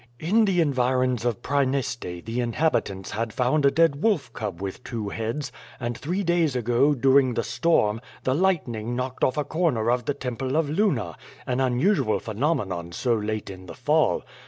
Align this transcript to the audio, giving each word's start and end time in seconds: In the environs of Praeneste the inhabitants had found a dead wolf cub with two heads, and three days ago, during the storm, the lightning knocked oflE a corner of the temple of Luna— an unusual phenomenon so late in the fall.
In 0.19 0.45
the 0.45 0.61
environs 0.61 1.25
of 1.25 1.43
Praeneste 1.43 2.25
the 2.25 2.39
inhabitants 2.39 3.11
had 3.11 3.31
found 3.31 3.67
a 3.67 3.69
dead 3.69 4.01
wolf 4.01 4.33
cub 4.33 4.59
with 4.59 4.83
two 4.83 5.09
heads, 5.09 5.51
and 5.79 5.95
three 5.95 6.23
days 6.23 6.55
ago, 6.55 6.95
during 6.95 7.35
the 7.35 7.43
storm, 7.43 8.01
the 8.23 8.33
lightning 8.33 8.95
knocked 8.95 9.21
oflE 9.21 9.37
a 9.37 9.43
corner 9.43 9.91
of 9.91 10.05
the 10.05 10.15
temple 10.15 10.55
of 10.57 10.67
Luna— 10.67 11.15
an 11.45 11.59
unusual 11.59 12.19
phenomenon 12.19 12.91
so 12.91 13.13
late 13.13 13.51
in 13.51 13.67
the 13.67 13.75
fall. 13.75 14.23